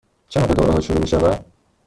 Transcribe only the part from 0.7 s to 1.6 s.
ها شروع می شود؟